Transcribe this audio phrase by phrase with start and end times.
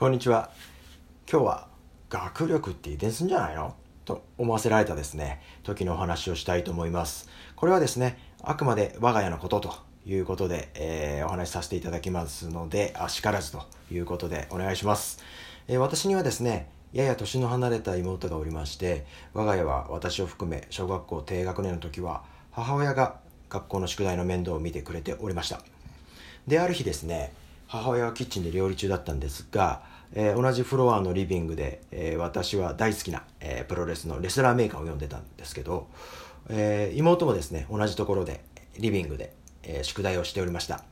[0.00, 0.50] こんにちは。
[1.30, 1.68] 今日は
[2.08, 3.74] 学力って遺伝すんじゃないの？
[4.06, 7.28] と思わせられたですね、時のお話をしたいと思います。
[7.54, 9.74] これはですね、あくまで我が家のことと
[10.06, 15.22] いうことで、えー、お話しさせていただきますので、あしからずということでお願いします。
[15.68, 19.04] えー、私にはですね、やや年の離れた妹がおりまして、
[19.34, 23.16] 我が家は私を含め小学校低学年の時は母親が
[23.50, 25.60] 学校の宿題の面倒を見てくれておりました。
[26.46, 27.34] で、ある日ですね、
[27.70, 29.82] 母親はキッチンで料理中だったんですが、
[30.12, 35.86] えー、同じフロアのリビングで、えー、私は大好きな、えー、プロレスのレスラーメーカーを読んでたんですけど、
[36.48, 38.42] え妹もですね同じところで
[38.80, 40.82] リビングで、え宿題をしておりました。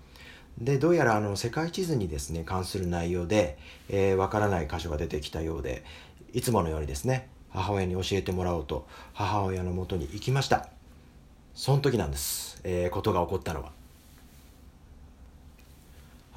[0.57, 3.59] でどうやらあの世界地図にですね関する内容で
[3.89, 5.83] わ、えー、からない箇所が出てきたようで
[6.33, 10.69] いつものようにですね母親に教えてもらおうと母親のもとに行きました。
[11.55, 13.78] その時なんです、え、ことが起こったのは。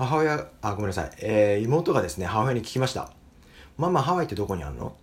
[0.04, 1.12] 母親、あ、ごめんなさい。
[1.20, 3.12] えー、妹がですね、母親に聞きました。
[3.78, 4.96] ママ、ハワイってどこにあるの？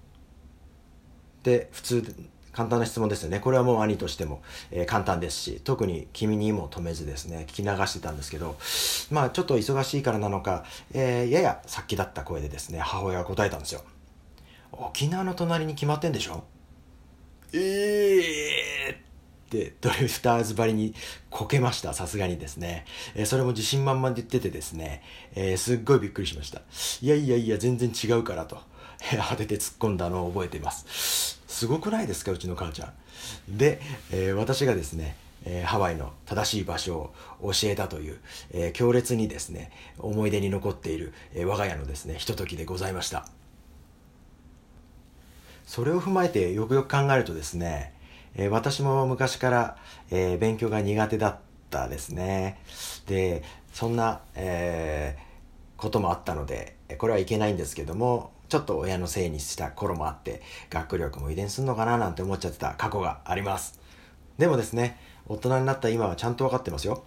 [1.45, 2.15] で、普通、
[2.53, 3.39] 簡単な質問ですよね。
[3.39, 8.57] これはもう兄としても、えー、簡単ですし、特に君にも止めずですね、聞き流してたんですけど、
[9.13, 13.83] まあちょっと忙しいからなのか、えー、ややさっきだった声でですね、母親が答えたんですよ。
[14.73, 16.43] 沖縄の隣に決まってんでしょ？
[17.53, 18.19] え
[18.89, 19.08] えー
[19.51, 20.95] でドリフターズばりに
[21.31, 21.95] こけました。
[21.95, 25.03] さすがにですね、えー、それも自信満々で言っててですね、
[25.35, 26.63] えー、すっごいびっくりしました。
[27.01, 28.59] いやいやいや全然違うからと、
[29.13, 31.41] えー、当てて突っ込んだのを覚えています。
[31.47, 32.93] すごくないですかうちの母ちゃん。
[33.59, 33.81] で、
[34.13, 38.19] え私がですねえハワイの正しい場所を教えたという、
[38.53, 43.27] え強烈にですね思い出に残っている、え我が家のですねひとときでございました。
[45.67, 47.93] それを踏まえてよくよく考えるとですね
[48.39, 49.77] え、私も昔から、
[50.13, 51.37] え、勉強が苦手だっ
[51.71, 52.63] たですね。
[53.07, 63.81] で、そんな、えー、こともあったので、これはいけないんですけども、ちょっと親のせいにした頃もあって、学力も遺伝するのかななんて思っちゃってた過去があります。
[64.39, 67.03] でもですね、大人になった今はちゃんと分かってますよ。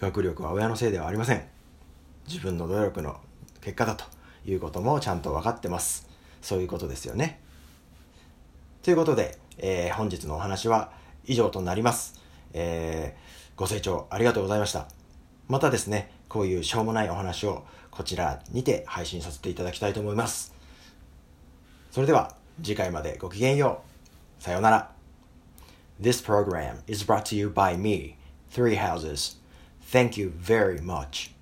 [0.00, 1.44] 学力は親のせいではありません。
[2.26, 3.20] 自分の努力の
[3.60, 4.06] 結果だと
[4.46, 6.08] いうこともちゃんと分かってます。
[6.40, 7.40] そういうことですよね。
[8.82, 10.92] ということで、えー、本日のお話は
[11.24, 12.20] 以上となります。
[12.52, 14.88] えー、ご清聴ありがとうございました。
[15.48, 20.54] またですね、こういうしょうもないお話をこちらにて配信させていただきたいと思います。
[21.90, 23.82] それでは次回までごきげんよ
[24.40, 24.42] う。
[24.42, 24.92] さようなら。
[26.00, 28.16] This program is brought to you by me,
[28.50, 29.36] Three Houses.
[29.92, 31.32] Thank you very much.